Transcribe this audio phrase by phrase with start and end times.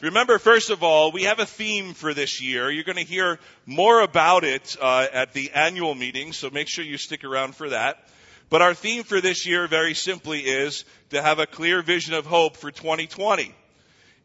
[0.00, 2.70] Remember, first of all, we have a theme for this year.
[2.70, 6.82] You're going to hear more about it uh, at the annual meeting, so make sure
[6.82, 8.08] you stick around for that.
[8.48, 12.24] But our theme for this year, very simply, is to have a clear vision of
[12.24, 13.54] hope for 2020.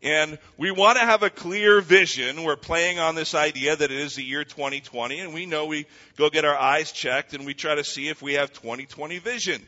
[0.01, 2.43] And we want to have a clear vision.
[2.43, 5.87] We're playing on this idea that it is the year 2020, and we know we
[6.15, 9.61] go get our eyes checked and we try to see if we have 2020 vision.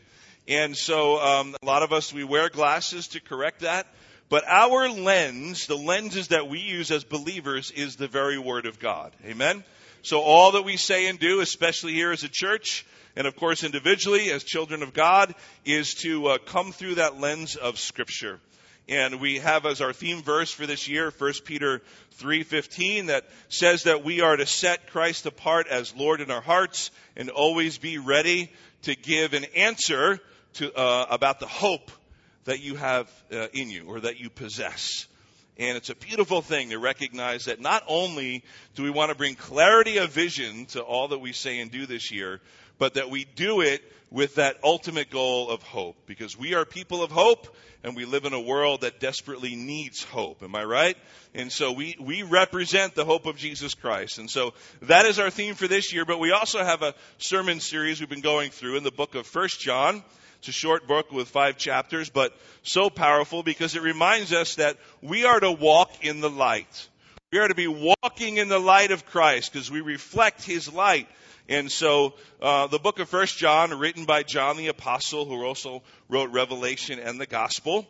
[0.48, 3.88] And so um, a lot of us we wear glasses to correct that.
[4.30, 8.80] But our lens, the lenses that we use as believers, is the very Word of
[8.80, 9.14] God.
[9.26, 9.64] Amen?
[10.02, 13.64] So all that we say and do, especially here as a church, and of course
[13.64, 15.34] individually as children of God,
[15.66, 18.40] is to uh, come through that lens of Scripture.
[18.90, 21.82] And we have as our theme verse for this year, 1 Peter
[22.20, 26.92] 3.15, that says that we are to set Christ apart as Lord in our hearts
[27.16, 28.52] and always be ready
[28.84, 30.20] to give an answer
[30.56, 31.92] to, uh, about the hope
[32.48, 35.06] that you have uh, in you or that you possess.
[35.58, 38.44] And it's a beautiful thing to recognize that not only
[38.76, 41.86] do we want to bring clarity of vision to all that we say and do
[41.86, 42.40] this year,
[42.78, 45.98] but that we do it with that ultimate goal of hope.
[46.06, 47.54] Because we are people of hope
[47.84, 50.42] and we live in a world that desperately needs hope.
[50.42, 50.98] Am I right?
[51.34, 54.20] And so we, we represent the hope of Jesus Christ.
[54.20, 54.54] And so
[54.84, 58.08] that is our theme for this year, but we also have a sermon series we've
[58.08, 60.02] been going through in the book of First John.
[60.48, 64.78] It's a short book with five chapters, but so powerful because it reminds us that
[65.02, 66.88] we are to walk in the light.
[67.34, 71.10] We are to be walking in the light of Christ because we reflect His light.
[71.50, 75.84] And so, uh, the book of First John, written by John the Apostle, who also
[76.08, 77.86] wrote Revelation and the Gospel,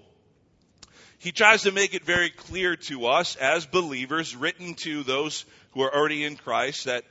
[1.19, 5.83] he tries to make it very clear to us as believers, written to those who
[5.83, 7.03] are already in Christ, that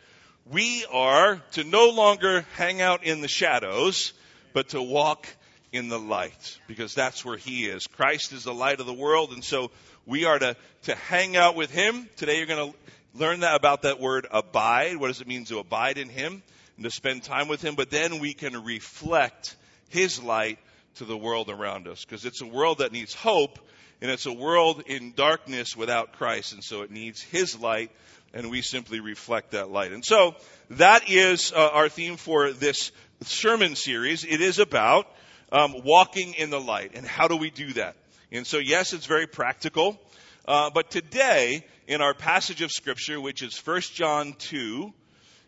[0.50, 4.12] we are to no longer hang out in the shadows,
[4.56, 5.28] but to walk
[5.70, 7.86] in the light because that's where he is.
[7.86, 9.70] Christ is the light of the world and so
[10.06, 12.08] we are to, to hang out with him.
[12.16, 12.78] Today you're going to
[13.20, 14.96] learn that about that word abide.
[14.96, 16.42] What does it mean to abide in him
[16.76, 17.74] and to spend time with him?
[17.74, 19.54] But then we can reflect
[19.90, 20.58] his light
[20.94, 23.58] to the world around us because it's a world that needs hope
[24.00, 27.90] and it's a world in darkness without Christ and so it needs his light
[28.32, 29.92] and we simply reflect that light.
[29.92, 30.34] And so
[30.70, 32.92] that is uh, our theme for this
[33.22, 34.24] sermon series.
[34.24, 35.06] It is about
[35.52, 36.92] um, walking in the light.
[36.94, 37.96] And how do we do that?
[38.32, 39.98] And so, yes, it's very practical.
[40.46, 44.92] Uh, but today, in our passage of Scripture, which is 1 John 2,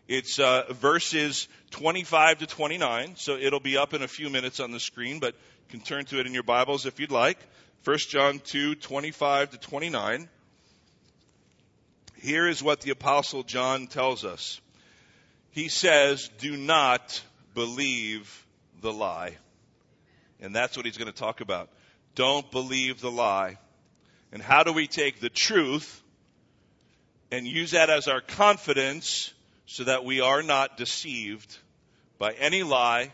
[0.07, 3.15] it's uh, verses 25 to 29.
[3.15, 6.05] So it'll be up in a few minutes on the screen, but you can turn
[6.05, 7.37] to it in your Bibles if you'd like.
[7.83, 10.27] 1 John 2, 25 to 29.
[12.21, 14.59] Here is what the Apostle John tells us.
[15.51, 17.21] He says, Do not
[17.53, 18.45] believe
[18.81, 19.37] the lie.
[20.41, 21.69] And that's what he's going to talk about.
[22.15, 23.57] Don't believe the lie.
[24.31, 26.01] And how do we take the truth
[27.31, 29.33] and use that as our confidence
[29.65, 31.57] so that we are not deceived
[32.17, 33.11] by any lie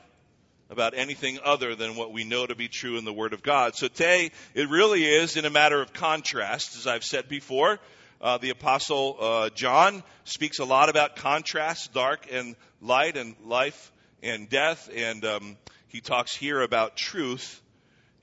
[0.69, 3.75] about anything other than what we know to be true in the Word of God.
[3.75, 7.79] So today, it really is in a matter of contrast, as I've said before.
[8.21, 13.91] Uh, the Apostle uh, John speaks a lot about contrast, dark and light, and life
[14.23, 14.89] and death.
[14.95, 17.61] And um, he talks here about truth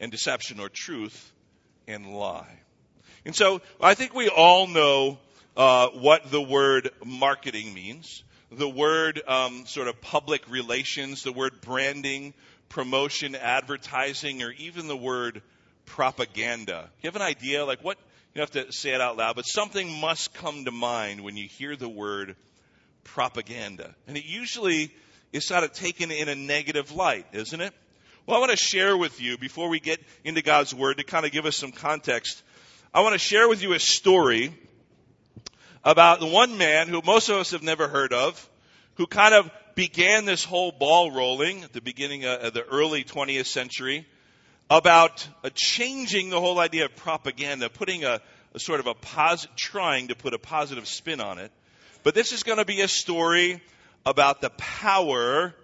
[0.01, 1.33] and deception, or truth
[1.87, 2.59] and lie.
[3.25, 5.19] And so I think we all know
[5.57, 8.25] uh, what the word marketing means.
[8.51, 12.35] The word um, sort of public relations, the word branding,
[12.69, 15.43] promotion, advertising, or even the word
[15.87, 16.91] propaganda.
[17.03, 17.99] You have an idea, like what?
[18.34, 21.37] You don't have to say it out loud, but something must come to mind when
[21.37, 22.34] you hear the word
[23.04, 23.94] propaganda.
[24.06, 24.91] And it usually
[25.34, 27.75] is sort of taken in a negative light, isn't it?
[28.25, 31.26] Well, I want to share with you, before we get into God's Word, to kind
[31.26, 32.43] of give us some context,
[32.94, 34.54] I want to share with you a story
[35.84, 38.49] about the one man who most of us have never heard of,
[38.94, 43.47] who kind of began this whole ball rolling at the beginning of the early 20th
[43.47, 44.06] century
[44.72, 48.22] about changing the whole idea of propaganda, putting a,
[48.55, 51.52] a sort of a positive, trying to put a positive spin on it.
[52.05, 53.62] But this is going to be a story
[54.06, 55.55] about the power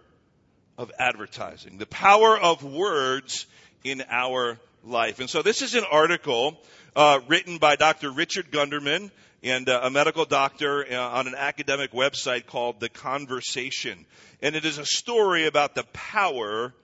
[0.76, 3.46] of advertising, the power of words
[3.82, 5.20] in our life.
[5.20, 6.58] And so this is an article
[6.94, 8.10] uh, written by Dr.
[8.10, 9.10] Richard Gunderman
[9.42, 14.04] and uh, a medical doctor uh, on an academic website called The Conversation.
[14.42, 16.74] And it is a story about the power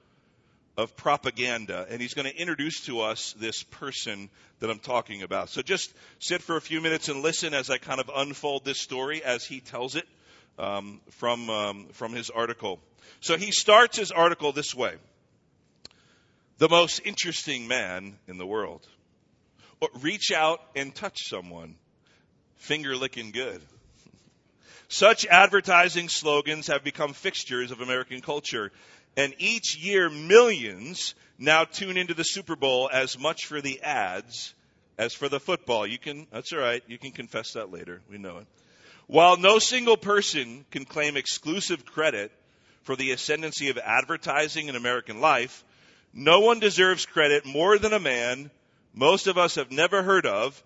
[0.77, 1.87] of propaganda.
[1.89, 4.29] And he's going to introduce to us this person
[4.61, 5.49] that I'm talking about.
[5.51, 8.79] So just sit for a few minutes and listen as I kind of unfold this
[8.79, 10.07] story as he tells it
[10.59, 12.81] um, from, um, from his article.
[13.21, 14.95] So he starts his article this way
[16.59, 18.87] The most interesting man in the world.
[19.81, 21.77] or reach out and touch someone.
[22.57, 23.61] Finger licking good.
[24.89, 28.71] Such advertising slogans have become fixtures of American culture.
[29.17, 34.55] And each year, millions now tune into the Super Bowl as much for the ads
[34.99, 35.87] as for the football.
[35.87, 36.83] You can, that's all right.
[36.87, 38.01] You can confess that later.
[38.11, 38.47] We know it.
[39.07, 42.33] While no single person can claim exclusive credit
[42.83, 45.65] for the ascendancy of advertising in American life,
[46.13, 48.51] no one deserves credit more than a man
[48.95, 50.63] most of us have never heard of,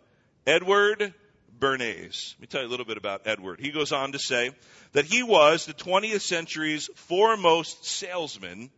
[0.47, 1.15] Edward
[1.59, 2.35] Bernays.
[2.35, 3.61] Let me tell you a little bit about Edward.
[3.61, 4.51] He goes on to say
[4.93, 8.71] that he was the 20th century's foremost salesman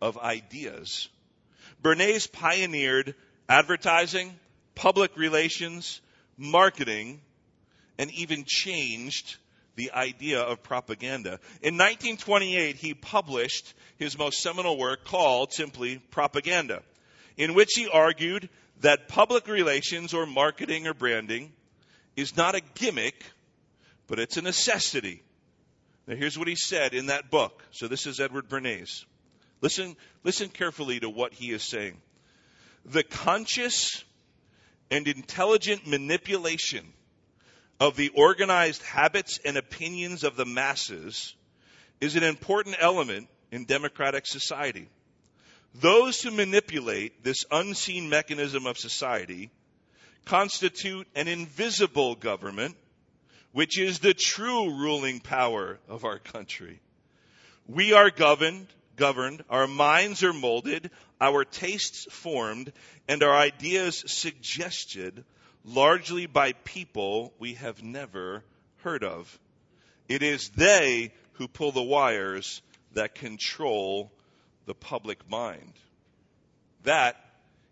[0.00, 1.08] of ideas.
[1.82, 3.14] Bernays pioneered
[3.48, 4.34] advertising,
[4.74, 6.00] public relations,
[6.36, 7.20] marketing,
[7.98, 9.36] and even changed
[9.76, 11.40] the idea of propaganda.
[11.60, 16.82] In 1928, he published his most seminal work called simply Propaganda,
[17.36, 18.48] in which he argued
[18.80, 21.52] that public relations or marketing or branding
[22.16, 23.24] is not a gimmick,
[24.06, 25.22] but it's a necessity.
[26.06, 27.62] Now here's what he said in that book.
[27.70, 29.04] So this is Edward Bernays.
[29.60, 31.96] Listen, listen carefully to what he is saying.
[32.84, 34.04] The conscious
[34.90, 36.84] and intelligent manipulation
[37.80, 41.34] of the organized habits and opinions of the masses
[42.00, 44.88] is an important element in democratic society.
[45.74, 49.50] Those who manipulate this unseen mechanism of society
[50.24, 52.76] constitute an invisible government,
[53.52, 56.80] which is the true ruling power of our country.
[57.66, 58.66] We are governed,
[58.96, 60.90] governed, our minds are molded,
[61.20, 62.72] our tastes formed,
[63.08, 65.24] and our ideas suggested
[65.64, 68.44] largely by people we have never
[68.82, 69.38] heard of.
[70.08, 72.60] It is they who pull the wires
[72.92, 74.12] that control
[74.66, 75.72] the public mind.
[76.82, 77.16] That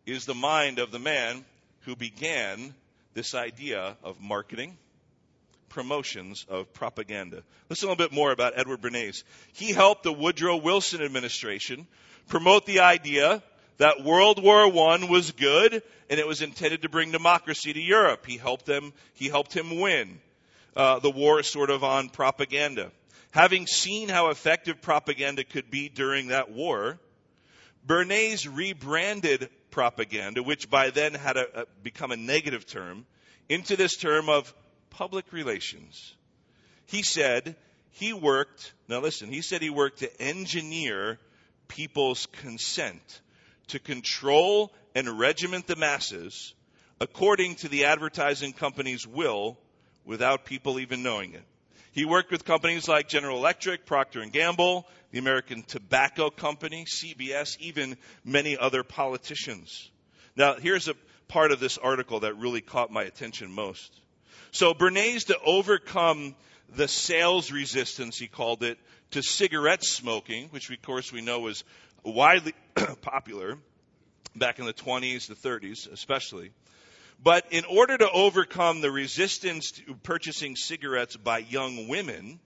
[0.07, 1.45] is the mind of the man
[1.85, 2.75] who began
[3.15, 4.77] this idea of marketing,
[5.69, 7.43] promotions of propaganda.
[7.69, 9.25] Listen a little bit more about Edward Bernays.
[9.53, 11.87] He helped the Woodrow Wilson administration
[12.29, 13.43] promote the idea
[13.79, 18.27] that World War I was good and it was intended to bring democracy to Europe.
[18.27, 20.21] He helped them, he helped him win
[20.77, 22.93] uh, the war sort of on propaganda.
[23.31, 26.99] Having seen how effective propaganda could be during that war,
[27.87, 33.05] Bernays rebranded propaganda, which by then had a, a, become a negative term,
[33.49, 34.55] into this term of
[34.91, 36.15] public relations.
[36.87, 37.57] He said
[37.91, 41.19] he worked, now listen, he said he worked to engineer
[41.67, 43.21] people's consent
[43.69, 46.55] to control and regiment the masses
[47.01, 49.59] according to the advertising company's will
[50.05, 51.45] without people even knowing it.
[51.93, 57.99] He worked with companies like General Electric, Procter Gamble, the American Tobacco Company, CBS, even
[58.25, 59.91] many other politicians.
[60.35, 60.95] Now, here's a
[61.29, 63.93] part of this article that really caught my attention most.
[64.53, 66.35] So Bernays to overcome
[66.75, 68.79] the sales resistance, he called it,
[69.11, 71.63] to cigarette smoking, which of course we know was
[72.03, 72.55] widely
[73.03, 73.59] popular
[74.35, 76.53] back in the 20s, the 30s especially.
[77.23, 82.41] But in order to overcome the resistance to purchasing cigarettes by young women,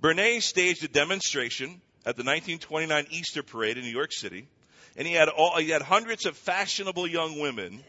[0.00, 4.46] Bernays staged a demonstration at the 1929 Easter Parade in New York City,
[4.96, 7.82] and he had all, he had hundreds of fashionable young women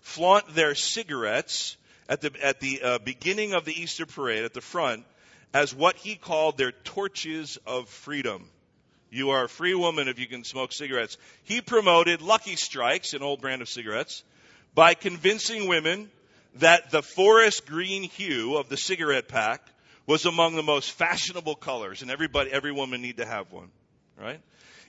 [0.00, 1.76] flaunt their cigarettes
[2.08, 5.04] at the at the uh, beginning of the Easter Parade at the front
[5.52, 8.48] as what he called their torches of freedom.
[9.10, 11.16] You are a free woman if you can smoke cigarettes.
[11.44, 14.22] He promoted Lucky Strikes, an old brand of cigarettes,
[14.74, 16.10] by convincing women
[16.56, 19.60] that the forest green hue of the cigarette pack
[20.06, 23.70] was among the most fashionable colors and everybody every woman need to have one
[24.20, 24.40] right?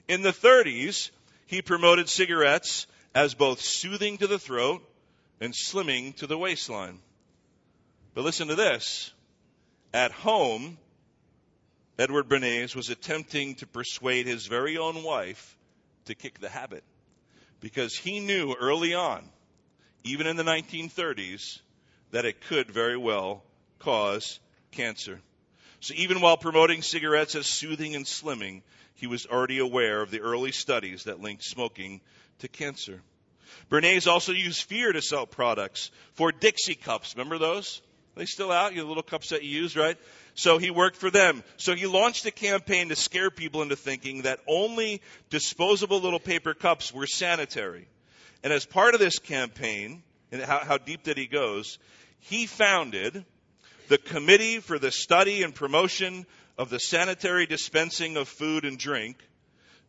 [0.07, 1.11] In the 30s
[1.47, 4.81] he promoted cigarettes as both soothing to the throat
[5.39, 6.99] and slimming to the waistline.
[8.13, 9.11] But listen to this.
[9.93, 10.77] At home
[11.97, 15.55] Edward Bernays was attempting to persuade his very own wife
[16.05, 16.83] to kick the habit
[17.61, 19.23] because he knew early on,
[20.05, 21.59] even in the 1930s,
[22.11, 23.43] that it could very well
[23.79, 24.39] cause
[24.71, 25.19] cancer.
[25.79, 28.61] So even while promoting cigarettes as soothing and slimming,
[28.93, 32.01] he was already aware of the early studies that linked smoking
[32.39, 33.01] to cancer.
[33.69, 37.15] Bernays also used fear to sell products for Dixie cups.
[37.15, 37.81] Remember those?
[38.15, 38.75] Are they still out?
[38.75, 39.97] Your little cups that you use, right?
[40.35, 41.43] So he worked for them.
[41.57, 46.53] So he launched a campaign to scare people into thinking that only disposable little paper
[46.53, 47.87] cups were sanitary.
[48.45, 51.79] And as part of this campaign, and how, how deep that he goes,
[52.19, 53.25] he founded
[53.87, 59.17] the Committee for the Study and Promotion of the Sanitary Dispensing of Food and Drink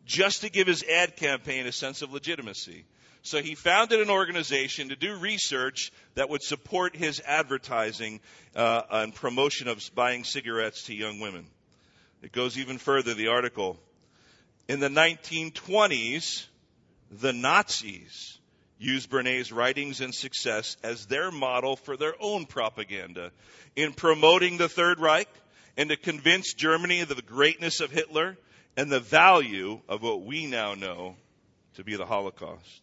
[0.07, 2.87] just to give his ad campaign a sense of legitimacy.
[3.21, 8.21] So he founded an organization to do research that would support his advertising
[8.55, 11.45] uh, and promotion of buying cigarettes to young women.
[12.23, 13.79] It goes even further, the article.
[14.67, 16.47] In the 1920s,
[17.11, 18.39] the Nazis
[18.79, 23.33] used Bernays' writings and success as their model for their own propaganda
[23.75, 25.29] in promoting the Third Reich
[25.77, 28.37] and to convince Germany of the greatness of Hitler
[28.77, 31.17] and the value of what we now know
[31.75, 32.83] to be the Holocaust.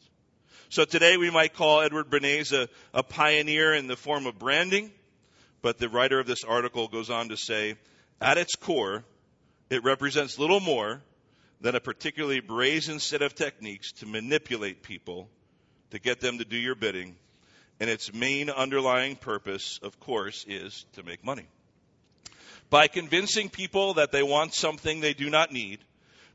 [0.69, 4.91] So today we might call Edward Bernays a, a pioneer in the form of branding,
[5.62, 7.75] but the writer of this article goes on to say,
[8.19, 9.03] at its core,
[9.69, 11.01] it represents little more
[11.62, 15.29] than a particularly brazen set of techniques to manipulate people
[15.93, 17.15] to get them to do your bidding.
[17.79, 21.45] And its main underlying purpose, of course, is to make money.
[22.69, 25.79] By convincing people that they want something they do not need,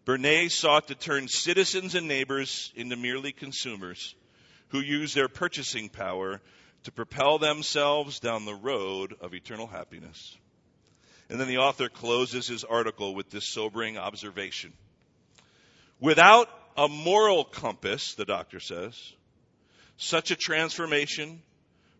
[0.05, 4.15] Bernays sought to turn citizens and neighbors into merely consumers
[4.69, 6.41] who use their purchasing power
[6.85, 10.37] to propel themselves down the road of eternal happiness.
[11.29, 14.73] And then the author closes his article with this sobering observation.
[16.01, 19.13] Without a moral compass, the doctor says,
[19.99, 21.43] such a transformation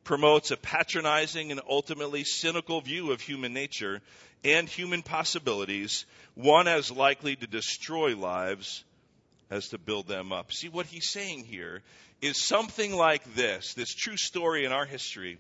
[0.05, 4.01] promotes a patronizing and ultimately cynical view of human nature
[4.45, 8.85] and human possibilities, one as likely to destroy lives
[9.51, 10.53] as to build them up.
[10.53, 11.83] See, what he's saying here
[12.23, 15.39] is something like this this true story in our history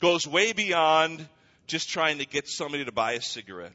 [0.00, 1.26] goes way beyond
[1.66, 3.72] just trying to get somebody to buy a cigarette.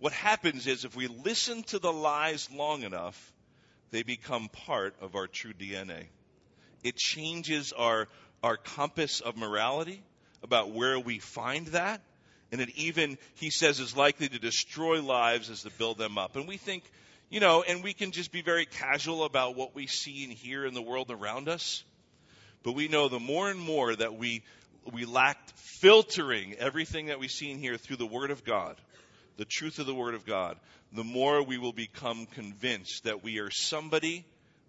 [0.00, 3.32] What happens is if we listen to the lies long enough,
[3.90, 6.06] they become part of our true DNA.
[6.84, 8.06] It changes our,
[8.42, 10.04] our compass of morality
[10.42, 12.00] about where we find that
[12.54, 16.36] and it even, he says, is likely to destroy lives as to build them up.
[16.36, 16.84] And we think,
[17.28, 20.64] you know, and we can just be very casual about what we see and hear
[20.64, 21.82] in the world around us.
[22.62, 24.44] But we know the more and more that we,
[24.92, 25.36] we lack
[25.80, 28.76] filtering everything that we see and hear through the Word of God,
[29.36, 30.56] the truth of the Word of God,
[30.92, 34.24] the more we will become convinced that we are somebody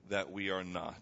[0.09, 0.99] that we are not.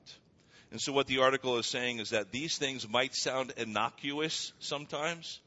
[0.74, 5.40] And so, what the article is saying is that these things might sound innocuous sometimes,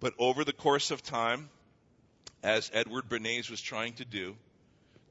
[0.00, 1.50] but over the course of time,
[2.42, 4.34] as Edward Bernays was trying to do,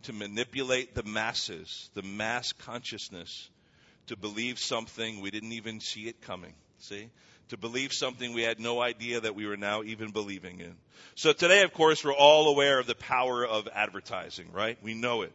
[0.04, 3.48] to manipulate the masses, the mass consciousness,
[4.08, 6.56] to believe something we didn't even see it coming.
[6.80, 7.10] See?
[7.50, 10.76] To believe something we had no idea that we were now even believing in.
[11.14, 14.80] So today, of course, we're all aware of the power of advertising, right?
[14.82, 15.32] We know it.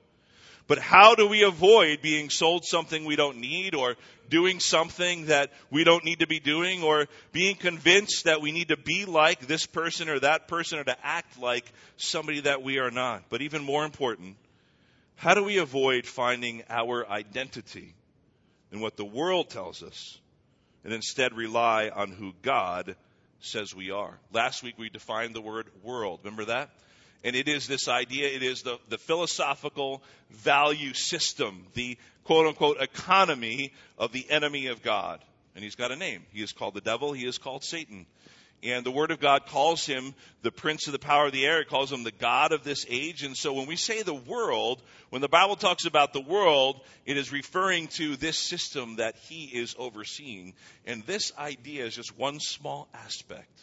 [0.71, 3.97] But how do we avoid being sold something we don't need or
[4.29, 8.69] doing something that we don't need to be doing or being convinced that we need
[8.69, 11.65] to be like this person or that person or to act like
[11.97, 13.25] somebody that we are not?
[13.31, 14.37] But even more important,
[15.17, 17.93] how do we avoid finding our identity
[18.71, 20.21] in what the world tells us
[20.85, 22.95] and instead rely on who God
[23.41, 24.17] says we are?
[24.33, 26.21] Last week we defined the word world.
[26.23, 26.71] Remember that?
[27.23, 32.81] And it is this idea, it is the, the philosophical value system, the quote unquote
[32.81, 35.21] economy of the enemy of God.
[35.55, 36.25] And he's got a name.
[36.33, 38.07] He is called the devil, he is called Satan.
[38.63, 41.61] And the Word of God calls him the prince of the power of the air.
[41.61, 43.23] It calls him the God of this age.
[43.23, 47.17] And so when we say the world, when the Bible talks about the world, it
[47.17, 50.53] is referring to this system that he is overseeing.
[50.85, 53.59] And this idea is just one small aspect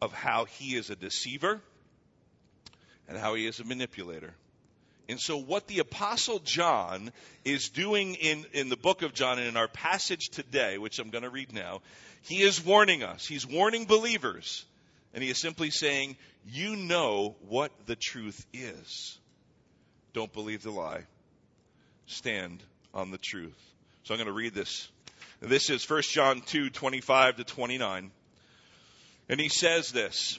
[0.00, 1.60] of how he is a deceiver
[3.10, 4.32] and how he is a manipulator.
[5.08, 7.10] And so, what the Apostle John
[7.44, 11.10] is doing in, in the book of John and in our passage today, which I'm
[11.10, 11.80] going to read now,
[12.22, 13.26] he is warning us.
[13.26, 14.64] He's warning believers.
[15.12, 19.18] And he is simply saying, You know what the truth is.
[20.12, 21.02] Don't believe the lie.
[22.06, 22.62] Stand
[22.94, 23.58] on the truth.
[24.04, 24.88] So I'm going to read this.
[25.40, 28.12] This is 1 John 2 25 to 29.
[29.28, 30.38] And he says this.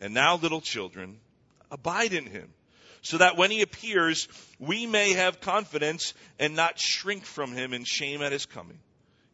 [0.00, 1.18] And now, little children,
[1.70, 2.52] abide in him,
[3.02, 7.84] so that when he appears, we may have confidence and not shrink from him in
[7.84, 8.78] shame at his coming.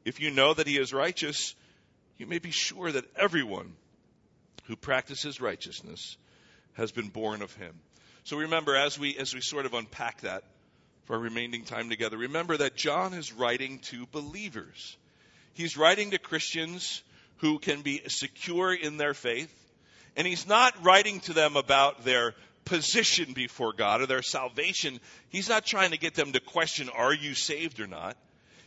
[0.05, 1.55] If you know that he is righteous,
[2.19, 3.73] you may be sure that everyone
[4.65, 6.17] who practices righteousness
[6.75, 7.75] has been born of him.
[8.25, 10.45] So remember, as we, as we sort of unpack that,
[11.05, 12.17] for our remaining time together.
[12.17, 14.97] Remember that John is writing to believers.
[15.55, 17.03] He's writing to Christians
[17.39, 19.53] who can be secure in their faith.
[20.17, 25.01] And he's not writing to them about their position before God or their salvation.
[25.29, 28.17] He's not trying to get them to question, are you saved or not?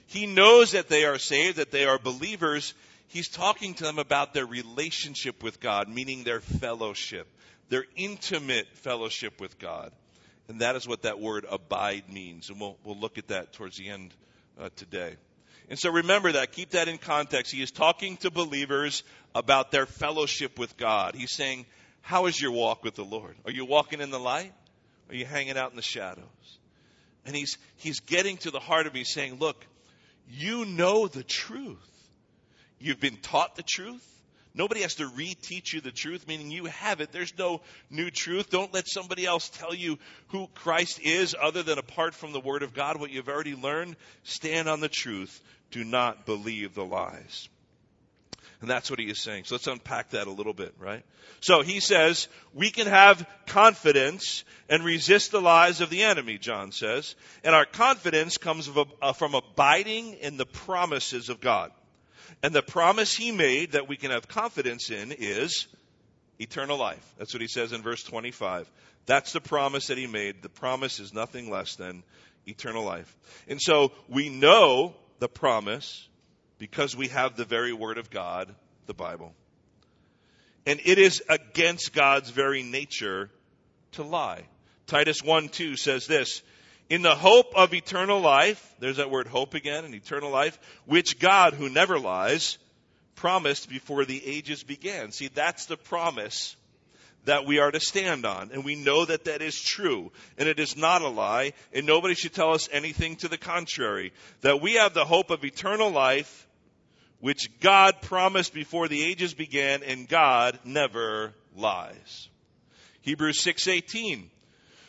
[0.07, 2.73] He knows that they are saved, that they are believers.
[3.07, 7.27] He's talking to them about their relationship with God, meaning their fellowship,
[7.69, 9.91] their intimate fellowship with God.
[10.47, 12.49] And that is what that word abide means.
[12.49, 14.13] And we'll, we'll look at that towards the end
[14.59, 15.15] uh, today.
[15.69, 16.51] And so remember that.
[16.51, 17.51] Keep that in context.
[17.51, 19.03] He is talking to believers
[19.33, 21.15] about their fellowship with God.
[21.15, 21.65] He's saying,
[22.01, 23.35] How is your walk with the Lord?
[23.45, 24.53] Are you walking in the light?
[25.09, 26.25] Are you hanging out in the shadows?
[27.25, 29.65] And he's, he's getting to the heart of me saying, Look,
[30.29, 31.77] you know the truth.
[32.79, 34.05] You've been taught the truth.
[34.55, 37.11] Nobody has to reteach you the truth, meaning you have it.
[37.11, 38.49] There's no new truth.
[38.49, 42.63] Don't let somebody else tell you who Christ is other than apart from the Word
[42.63, 43.97] of God, what you've already learned.
[44.23, 45.41] Stand on the truth.
[45.71, 47.49] Do not believe the lies.
[48.61, 49.43] And that's what he is saying.
[49.43, 51.03] So let's unpack that a little bit, right?
[51.41, 56.71] So he says, we can have confidence and resist the lies of the enemy, John
[56.71, 57.15] says.
[57.43, 58.69] And our confidence comes
[59.01, 61.71] uh, from abiding in the promises of God.
[62.43, 65.67] And the promise he made that we can have confidence in is
[66.39, 67.05] eternal life.
[67.17, 68.69] That's what he says in verse 25.
[69.05, 70.41] That's the promise that he made.
[70.41, 72.03] The promise is nothing less than
[72.45, 73.15] eternal life.
[73.47, 76.07] And so we know the promise
[76.57, 78.53] because we have the very word of God,
[78.85, 79.33] the Bible.
[80.65, 83.29] And it is against God's very nature
[83.93, 84.43] to lie.
[84.87, 86.41] Titus 1 2 says this
[86.89, 91.19] in the hope of eternal life, there's that word hope again, and eternal life, which
[91.19, 92.57] God, who never lies,
[93.15, 95.11] promised before the ages began.
[95.11, 96.55] See, that's the promise
[97.25, 98.51] that we are to stand on.
[98.51, 100.11] And we know that that is true.
[100.37, 101.53] And it is not a lie.
[101.73, 104.13] And nobody should tell us anything to the contrary.
[104.41, 106.47] That we have the hope of eternal life,
[107.19, 112.29] which God promised before the ages began, and God never lies.
[113.01, 114.29] Hebrews 6:18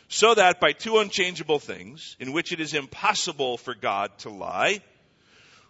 [0.07, 4.81] so that by two unchangeable things, in which it is impossible for God to lie,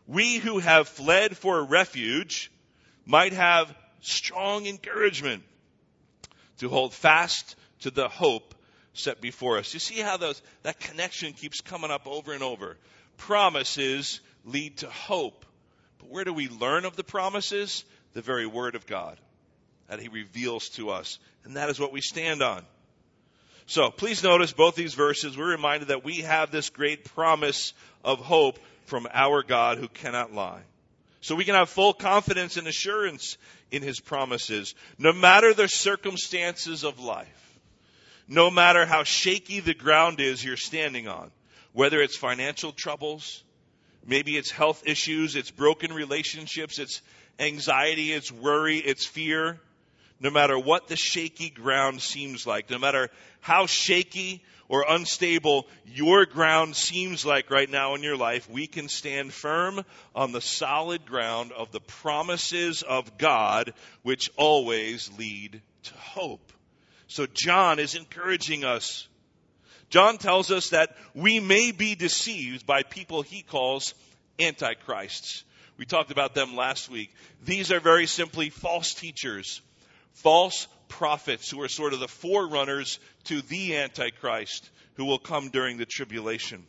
[0.05, 2.51] we who have fled for refuge
[3.05, 5.43] might have strong encouragement
[6.59, 8.55] to hold fast to the hope
[8.93, 9.73] set before us.
[9.73, 12.77] You see how those, that connection keeps coming up over and over.
[13.17, 15.45] Promises lead to hope.
[15.99, 17.85] But where do we learn of the promises?
[18.13, 19.19] The very Word of God
[19.87, 21.19] that He reveals to us.
[21.43, 22.65] And that is what we stand on.
[23.67, 25.37] So please notice both these verses.
[25.37, 30.33] We're reminded that we have this great promise of hope from our God who cannot
[30.33, 30.61] lie.
[31.19, 33.37] So we can have full confidence and assurance
[33.69, 37.59] in his promises, no matter the circumstances of life,
[38.29, 41.29] no matter how shaky the ground is you're standing on,
[41.73, 43.43] whether it's financial troubles,
[44.05, 47.01] maybe it's health issues, it's broken relationships, it's
[47.37, 49.59] anxiety, it's worry, it's fear,
[50.19, 56.25] no matter what the shaky ground seems like, no matter how shaky or unstable your
[56.25, 59.83] ground seems like right now in your life, we can stand firm
[60.15, 66.51] on the solid ground of the promises of God, which always lead to hope.
[67.07, 69.07] So John is encouraging us.
[69.89, 73.93] John tells us that we may be deceived by people he calls
[74.37, 75.45] antichrists.
[75.77, 77.13] We talked about them last week.
[77.45, 79.61] These are very simply false teachers
[80.17, 85.77] false prophets who are sort of the forerunners to the Antichrist who will come during
[85.77, 86.65] the tribulation.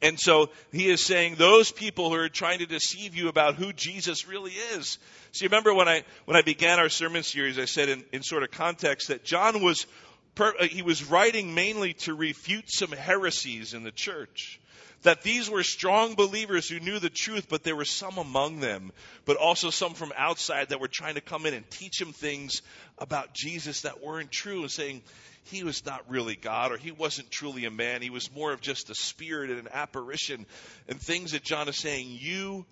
[0.00, 3.72] And so he is saying those people who are trying to deceive you about who
[3.72, 4.98] Jesus really is.
[5.30, 8.42] See, remember when I when I began our sermon series, I said in, in sort
[8.42, 9.86] of context that John was
[10.34, 14.60] per, uh, he was writing mainly to refute some heresies in the church
[15.02, 18.92] that these were strong believers who knew the truth, but there were some among them,
[19.24, 22.62] but also some from outside that were trying to come in and teach him things
[22.98, 25.02] about Jesus that weren't true and saying
[25.44, 28.02] he was not really God or he wasn't truly a man.
[28.02, 30.46] He was more of just a spirit and an apparition
[30.88, 32.64] and things that John is saying, you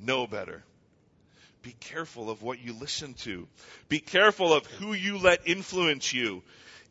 [0.00, 0.62] know better.
[1.62, 3.48] Be careful of what you listen to.
[3.88, 6.42] Be careful of who you let influence you.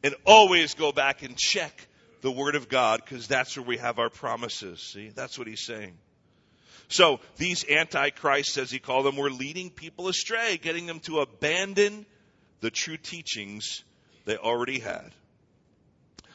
[0.03, 1.87] And always go back and check
[2.21, 4.81] the Word of God because that's where we have our promises.
[4.81, 5.93] See, that's what he's saying.
[6.89, 12.05] So these antichrists, as he called them, were leading people astray, getting them to abandon
[12.61, 13.83] the true teachings
[14.25, 15.11] they already had.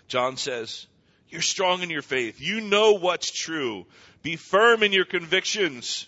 [0.09, 0.87] John says,
[1.29, 2.41] You're strong in your faith.
[2.41, 3.87] You know what's true.
[4.23, 6.07] Be firm in your convictions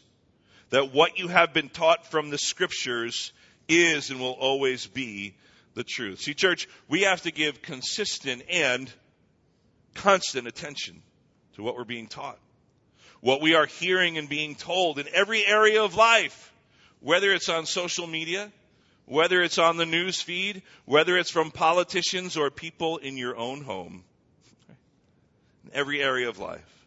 [0.71, 3.33] that what you have been taught from the scriptures
[3.69, 5.35] is and will always be
[5.75, 6.21] the truth.
[6.21, 8.93] See, church, we have to give consistent and
[9.95, 11.03] constant attention
[11.55, 12.39] to what we're being taught,
[13.21, 16.53] what we are hearing and being told in every area of life,
[17.01, 18.51] whether it's on social media,
[19.07, 23.63] whether it's on the news feed, whether it's from politicians or people in your own
[23.63, 24.05] home,
[25.65, 26.87] in every area of life.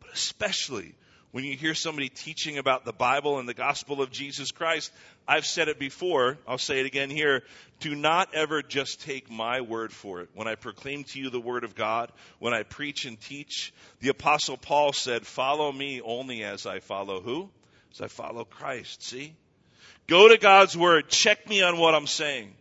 [0.00, 0.94] But especially
[1.36, 4.90] when you hear somebody teaching about the Bible and the gospel of Jesus Christ,
[5.28, 7.42] I've said it before, I'll say it again here.
[7.78, 10.30] Do not ever just take my word for it.
[10.32, 14.08] When I proclaim to you the word of God, when I preach and teach, the
[14.08, 17.50] apostle Paul said, follow me only as I follow who?
[17.92, 19.02] As I follow Christ.
[19.02, 19.34] See?
[20.06, 21.10] Go to God's Word.
[21.10, 22.54] Check me on what I'm saying.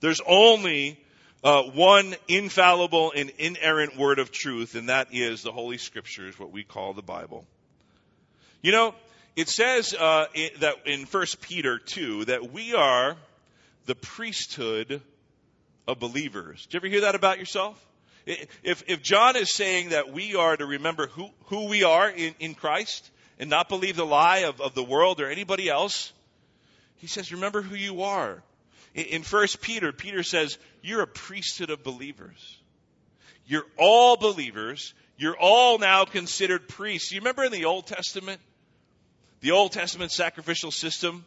[0.00, 0.98] There's only
[1.42, 6.52] uh, one infallible and inerrant Word of truth, and that is the Holy Scriptures, what
[6.52, 7.44] we call the Bible.
[8.64, 8.94] You know,
[9.36, 10.24] it says uh,
[10.60, 13.14] that in 1 Peter 2 that we are
[13.84, 15.02] the priesthood
[15.86, 16.64] of believers.
[16.64, 17.78] Did you ever hear that about yourself?
[18.24, 22.34] If, if John is saying that we are to remember who, who we are in,
[22.40, 26.14] in Christ and not believe the lie of, of the world or anybody else,
[26.96, 28.42] he says, remember who you are.
[28.94, 32.56] In First Peter, Peter says, you're a priesthood of believers.
[33.44, 34.94] You're all believers.
[35.18, 37.12] You're all now considered priests.
[37.12, 38.40] You remember in the Old Testament?
[39.44, 41.26] The Old Testament sacrificial system?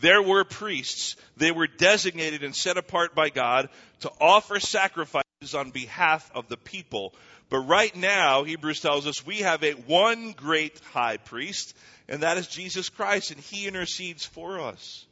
[0.00, 1.14] There were priests.
[1.36, 3.68] They were designated and set apart by God
[4.00, 7.14] to offer sacrifices on behalf of the people.
[7.48, 11.76] But right now, Hebrews tells us we have a one great high priest
[12.08, 15.06] and that is Jesus Christ, and He intercedes for us.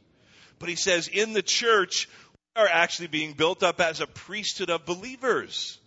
[0.59, 2.09] But He says, in the church,
[2.57, 5.77] we are actually being built up as a priesthood of believers.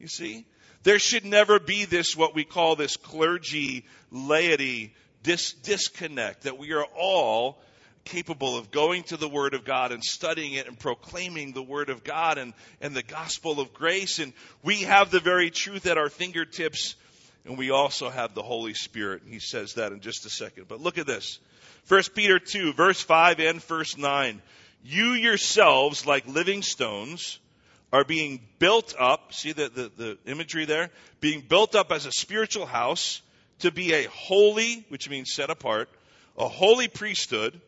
[0.00, 0.44] You see?
[0.82, 6.72] There should never be this, what we call this clergy, laity, dis- disconnect, that we
[6.72, 7.60] are all
[8.04, 11.90] capable of going to the Word of God and studying it and proclaiming the Word
[11.90, 14.18] of God and, and the gospel of grace.
[14.18, 16.96] And we have the very truth at our fingertips
[17.44, 19.22] and we also have the Holy Spirit.
[19.22, 20.68] And he says that in just a second.
[20.68, 21.38] But look at this.
[21.88, 24.42] 1 Peter 2, verse 5 and verse 9.
[24.84, 27.38] You yourselves, like living stones,
[27.92, 29.32] are being built up.
[29.32, 30.90] See the, the, the imagery there?
[31.20, 33.22] Being built up as a spiritual house
[33.60, 35.88] to be a holy, which means set apart,
[36.36, 37.60] a holy priesthood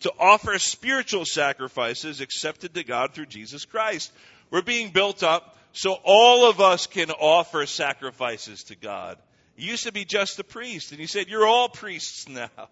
[0.00, 4.12] to offer spiritual sacrifices accepted to God through Jesus Christ.
[4.50, 9.18] We're being built up so all of us can offer sacrifices to God.
[9.56, 12.68] It used to be just the priest, and he said, You're all priests now.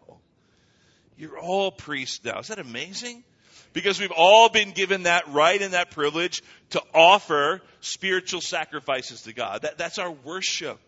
[1.16, 2.40] You're all priests now.
[2.40, 3.24] Is that amazing?
[3.72, 9.32] Because we've all been given that right and that privilege to offer spiritual sacrifices to
[9.32, 9.62] God.
[9.62, 10.78] That, that's our worship.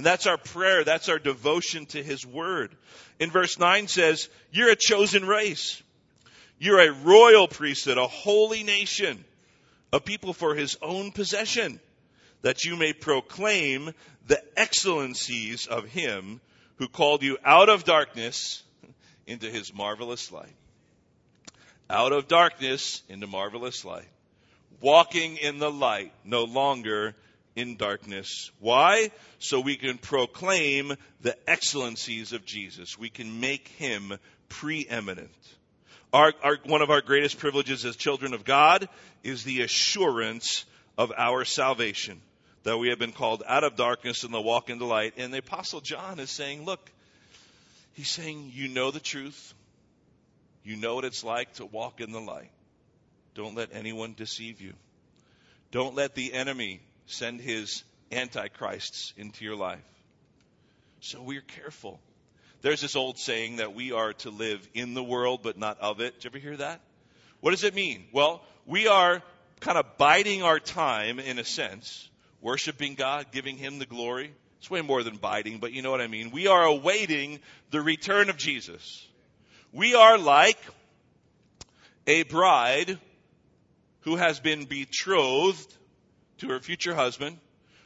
[0.00, 0.82] And that's our prayer.
[0.82, 2.74] That's our devotion to His Word.
[3.18, 5.82] In verse 9 says, You're a chosen race.
[6.58, 9.22] You're a royal priesthood, a holy nation
[9.92, 11.80] a people for his own possession,
[12.42, 13.92] that you may proclaim
[14.26, 16.40] the excellencies of him
[16.76, 18.62] who called you out of darkness
[19.26, 20.54] into his marvelous light.
[21.90, 24.08] Out of darkness into marvelous light.
[24.80, 27.14] Walking in the light, no longer
[27.56, 28.50] in darkness.
[28.60, 29.10] Why?
[29.38, 32.98] So we can proclaim the excellencies of Jesus.
[32.98, 34.12] We can make him
[34.48, 35.30] preeminent.
[36.12, 38.88] Our, our, one of our greatest privileges as children of God
[39.22, 40.64] is the assurance
[40.98, 42.20] of our salvation.
[42.64, 45.14] That we have been called out of darkness and the walk into light.
[45.16, 46.90] And the Apostle John is saying, look,
[47.94, 49.54] he's saying, you know the truth.
[50.62, 52.50] You know what it's like to walk in the light.
[53.34, 54.74] Don't let anyone deceive you.
[55.70, 56.80] Don't let the enemy
[57.12, 59.78] send his antichrists into your life.
[61.00, 62.00] So we're careful.
[62.62, 66.00] There's this old saying that we are to live in the world but not of
[66.00, 66.14] it.
[66.14, 66.80] Did you ever hear that?
[67.40, 68.04] What does it mean?
[68.12, 69.22] Well, we are
[69.60, 72.08] kind of biding our time in a sense,
[72.40, 74.32] worshiping God, giving Him the glory.
[74.58, 76.30] It's way more than biding, but you know what I mean.
[76.30, 79.06] We are awaiting the return of Jesus.
[79.72, 80.58] We are like
[82.06, 82.98] a bride
[84.00, 85.74] who has been betrothed
[86.40, 87.38] to her future husband.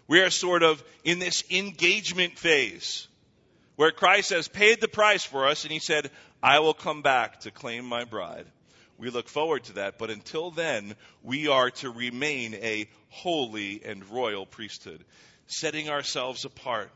[0.06, 3.06] We are sort of in this engagement phase
[3.76, 6.10] where Christ has paid the price for us and he said,
[6.42, 8.46] I will come back to claim my bride.
[8.98, 14.08] We look forward to that, but until then, we are to remain a holy and
[14.10, 15.04] royal priesthood,
[15.46, 16.90] setting ourselves apart,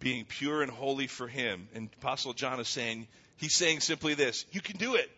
[0.00, 1.68] being pure and holy for him.
[1.74, 5.10] And Apostle John is saying, he's saying simply this, you can do it.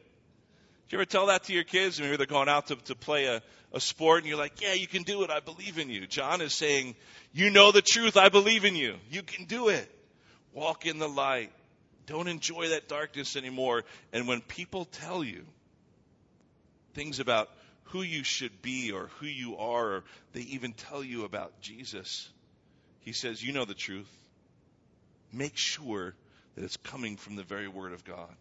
[0.88, 2.00] You ever tell that to your kids?
[2.00, 4.86] Maybe they're going out to, to play a, a sport and you're like, yeah, you
[4.86, 5.30] can do it.
[5.30, 6.06] I believe in you.
[6.06, 6.94] John is saying,
[7.32, 8.16] you know the truth.
[8.16, 8.94] I believe in you.
[9.10, 9.90] You can do it.
[10.52, 11.52] Walk in the light.
[12.06, 13.84] Don't enjoy that darkness anymore.
[14.12, 15.44] And when people tell you
[16.94, 17.50] things about
[17.84, 22.28] who you should be or who you are, or they even tell you about Jesus,
[23.00, 24.10] He says, You know the truth.
[25.32, 26.14] Make sure
[26.54, 28.34] that it's coming from the very Word of God.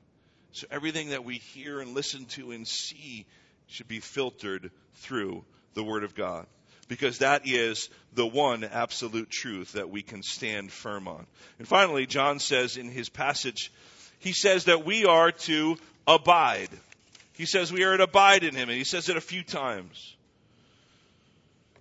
[0.55, 3.25] So everything that we hear and listen to and see
[3.67, 6.45] should be filtered through the Word of God.
[6.87, 11.27] Because that is the one absolute truth that we can stand firm on.
[11.59, 13.69] And finally, John says in his passage,
[14.19, 15.75] he says that we are to
[16.07, 16.69] abide.
[17.33, 20.15] He says we are to abide in him, and he says it a few times.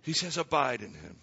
[0.03, 1.17] He says, abide in him.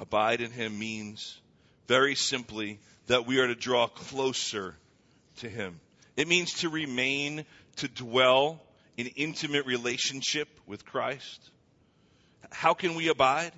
[0.00, 1.38] Abide in him means,
[1.86, 4.74] very simply, that we are to draw closer
[5.36, 5.78] to him.
[6.16, 7.44] It means to remain,
[7.76, 8.60] to dwell
[8.96, 11.50] in intimate relationship with Christ.
[12.50, 13.52] How can we abide?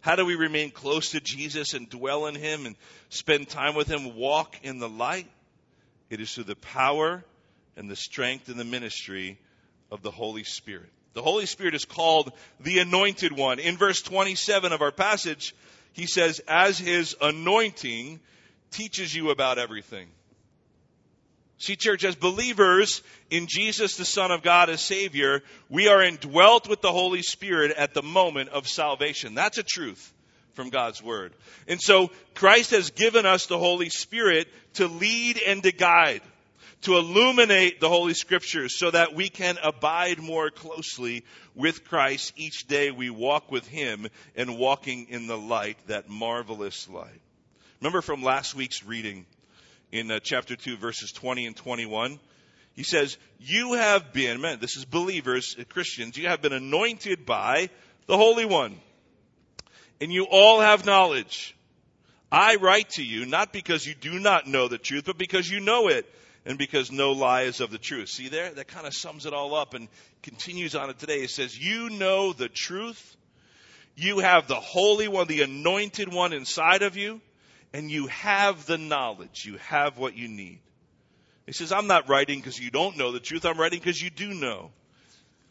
[0.00, 2.76] How do we remain close to Jesus and dwell in him and
[3.08, 5.28] spend time with him, walk in the light?
[6.10, 7.24] It is through the power
[7.76, 9.38] and the strength and the ministry
[9.90, 10.90] of the Holy Spirit.
[11.14, 13.58] The Holy Spirit is called the anointed one.
[13.58, 15.54] In verse 27 of our passage,
[15.92, 18.20] he says, as his anointing
[18.72, 20.08] teaches you about everything.
[21.58, 26.68] See, church, as believers in Jesus, the Son of God, as Savior, we are indwelt
[26.68, 29.34] with the Holy Spirit at the moment of salvation.
[29.34, 30.12] That's a truth
[30.54, 31.32] from God's Word.
[31.68, 36.22] And so, Christ has given us the Holy Spirit to lead and to guide,
[36.82, 42.66] to illuminate the Holy Scriptures so that we can abide more closely with Christ each
[42.66, 47.20] day we walk with Him and walking in the light, that marvelous light.
[47.80, 49.24] Remember from last week's reading,
[49.94, 52.18] in uh, chapter 2, verses 20 and 21.
[52.74, 57.24] He says, You have been, man, this is believers, uh, Christians, you have been anointed
[57.24, 57.70] by
[58.06, 58.76] the Holy One.
[60.00, 61.56] And you all have knowledge.
[62.32, 65.60] I write to you not because you do not know the truth, but because you
[65.60, 66.12] know it,
[66.44, 68.08] and because no lie is of the truth.
[68.08, 68.50] See there?
[68.50, 69.88] That kind of sums it all up and
[70.22, 71.22] continues on it today.
[71.22, 73.16] It says, You know the truth.
[73.94, 77.20] You have the Holy One, the anointed one inside of you
[77.74, 79.44] and you have the knowledge.
[79.44, 80.60] You have what you need.
[81.44, 83.44] He says, I'm not writing because you don't know the truth.
[83.44, 84.70] I'm writing because you do know.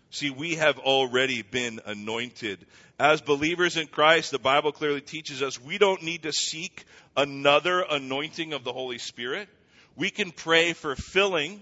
[0.09, 2.65] See, we have already been anointed.
[2.97, 6.85] As believers in Christ, the Bible clearly teaches us we don't need to seek
[7.17, 9.49] another anointing of the Holy Spirit.
[9.97, 11.61] We can pray for filling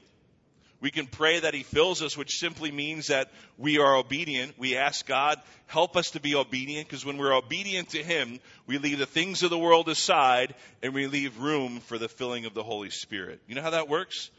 [0.81, 4.57] we can pray that He fills us, which simply means that we are obedient.
[4.57, 8.79] We ask God, help us to be obedient, because when we're obedient to Him, we
[8.79, 12.55] leave the things of the world aside and we leave room for the filling of
[12.55, 13.39] the Holy Spirit.
[13.47, 14.31] You know how that works?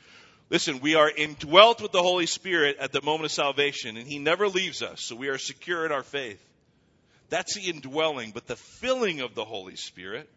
[0.51, 4.19] Listen, we are indwelt with the Holy Spirit at the moment of salvation, and He
[4.19, 6.45] never leaves us, so we are secure in our faith.
[7.31, 10.29] That's the indwelling, but the filling of the Holy Spirit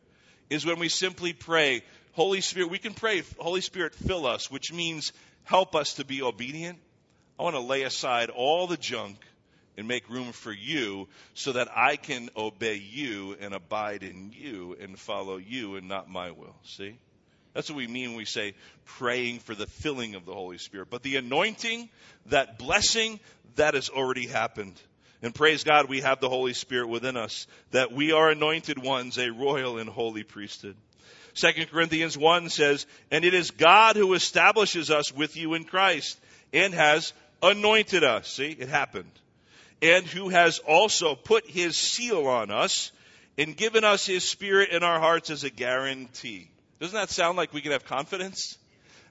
[0.50, 1.84] is when we simply pray,
[2.16, 5.12] Holy Spirit, we can pray, Holy Spirit, fill us, which means
[5.44, 6.80] help us to be obedient.
[7.38, 9.18] I want to lay aside all the junk
[9.78, 14.78] and make room for you so that I can obey you and abide in you
[14.80, 16.56] and follow you and not my will.
[16.64, 16.98] See?
[17.54, 18.54] That's what we mean when we say
[18.86, 20.88] praying for the filling of the Holy Spirit.
[20.90, 21.90] But the anointing,
[22.28, 23.20] that blessing,
[23.58, 24.82] that has already happened.
[25.22, 29.18] And praise God, we have the Holy Spirit within us, that we are anointed ones,
[29.18, 30.78] a royal and holy priesthood.
[31.36, 36.18] 2 Corinthians 1 says, And it is God who establishes us with you in Christ
[36.54, 38.30] and has anointed us.
[38.30, 39.12] See, it happened.
[39.82, 42.92] And who has also put his seal on us
[43.38, 46.50] and given us his spirit in our hearts as a guarantee.
[46.80, 48.58] Doesn't that sound like we can have confidence?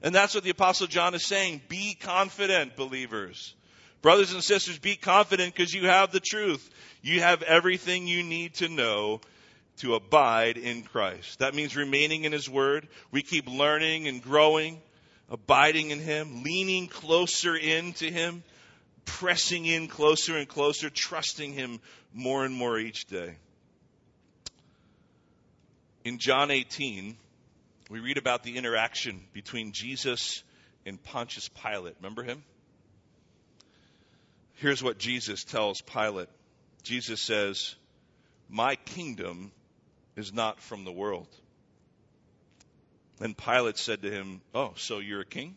[0.03, 1.61] And that's what the apostle John is saying.
[1.69, 3.55] Be confident, believers.
[4.01, 6.69] Brothers and sisters, be confident because you have the truth.
[7.03, 9.21] You have everything you need to know
[9.79, 11.41] to abide in Christ.
[11.41, 12.87] That means remaining in His Word.
[13.11, 14.81] We keep learning and growing,
[15.31, 18.43] abiding in Him, leaning closer into Him,
[19.05, 21.81] pressing in closer and closer, trusting Him
[22.13, 23.35] more and more each day.
[26.05, 27.17] In John 18,
[27.91, 30.43] we read about the interaction between Jesus
[30.87, 31.97] and Pontius Pilate.
[32.01, 32.43] Remember him?
[34.55, 36.29] Here's what Jesus tells Pilate
[36.83, 37.75] Jesus says,
[38.49, 39.53] My kingdom
[40.17, 41.29] is not from the world.
[43.19, 45.57] Then Pilate said to him, Oh, so you're a king?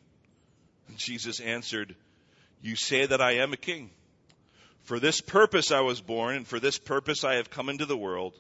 [0.88, 1.96] And Jesus answered,
[2.62, 3.90] You say that I am a king.
[4.84, 7.98] For this purpose I was born, and for this purpose I have come into the
[7.98, 8.34] world,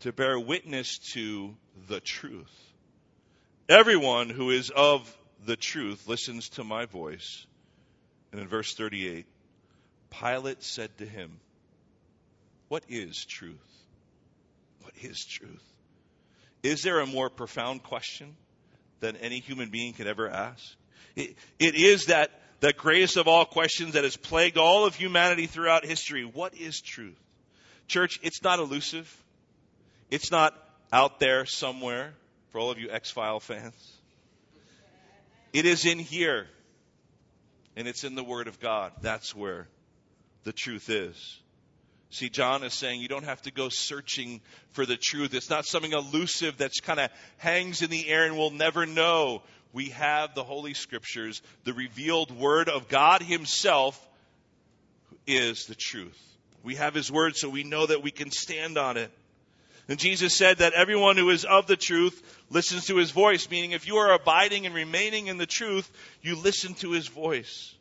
[0.00, 1.54] to bear witness to
[1.88, 2.50] the truth.
[3.68, 5.14] Everyone who is of
[5.44, 7.46] the truth listens to my voice.
[8.32, 9.26] And in verse 38,
[10.10, 11.40] Pilate said to him,
[12.68, 13.69] What is truth?
[14.90, 15.62] What is truth?
[16.62, 18.36] Is there a more profound question
[19.00, 20.62] than any human being can ever ask?
[21.16, 25.46] it, it is that the greatest of all questions that has plagued all of humanity
[25.46, 26.24] throughout history.
[26.24, 27.18] What is truth?
[27.88, 29.10] Church, it's not elusive.
[30.10, 30.54] It's not
[30.92, 32.12] out there somewhere
[32.50, 33.74] for all of you X File fans.
[35.52, 36.46] It is in here.
[37.76, 38.92] And it's in the Word of God.
[39.00, 39.68] That's where
[40.44, 41.40] the truth is.
[42.10, 44.40] See, John is saying you don't have to go searching
[44.72, 45.32] for the truth.
[45.32, 49.42] It's not something elusive that's kind of hangs in the air and we'll never know.
[49.72, 53.96] We have the Holy Scriptures, the revealed Word of God Himself
[55.24, 56.18] is the truth.
[56.64, 59.12] We have His Word so we know that we can stand on it.
[59.90, 63.72] And Jesus said that everyone who is of the truth listens to his voice, meaning
[63.72, 65.90] if you are abiding and remaining in the truth,
[66.22, 67.74] you listen to his voice.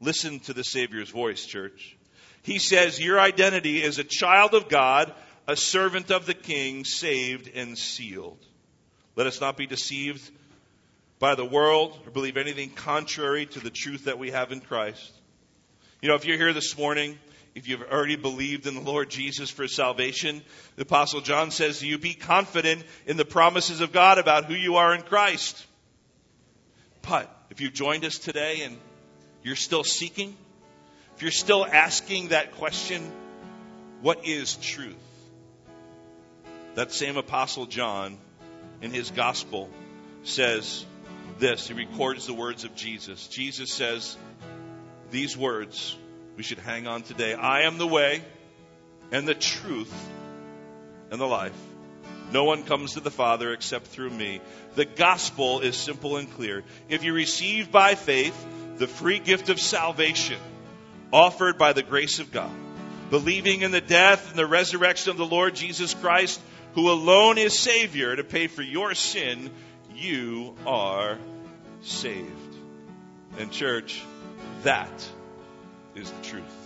[0.00, 1.96] Listen to the Savior's voice, church.
[2.44, 5.12] He says your identity is a child of God,
[5.48, 8.38] a servant of the King, saved and sealed.
[9.16, 10.30] Let us not be deceived
[11.18, 15.12] by the world or believe anything contrary to the truth that we have in Christ.
[16.00, 17.18] You know, if you're here this morning
[17.54, 20.42] if you've already believed in the Lord Jesus for salvation,
[20.76, 24.54] the Apostle John says to you, be confident in the promises of God about who
[24.54, 25.64] you are in Christ.
[27.02, 28.76] But if you've joined us today and
[29.44, 30.36] you're still seeking,
[31.16, 33.10] if you're still asking that question,
[34.02, 34.96] what is truth?
[36.74, 38.18] That same Apostle John
[38.82, 39.70] in his gospel
[40.24, 40.84] says
[41.38, 41.68] this.
[41.68, 43.28] He records the words of Jesus.
[43.28, 44.16] Jesus says
[45.10, 45.96] these words
[46.36, 47.34] we should hang on today.
[47.34, 48.22] I am the way
[49.12, 49.94] and the truth
[51.12, 51.56] and the life.
[52.32, 54.40] No one comes to the Father except through me.
[54.74, 56.64] The gospel is simple and clear.
[56.88, 58.34] If you receive by faith
[58.78, 60.40] the free gift of salvation
[61.14, 62.50] offered by the grace of God,
[63.08, 66.40] believing in the death and the resurrection of the Lord Jesus Christ,
[66.74, 69.50] who alone is Savior to pay for your sin,
[69.94, 71.16] you are
[71.82, 72.56] saved.
[73.38, 74.02] And, church,
[74.64, 75.08] that
[75.94, 76.63] is the truth.